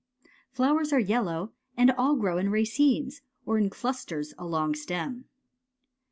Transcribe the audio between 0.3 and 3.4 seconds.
Flowers are yellow, and all grow in racemes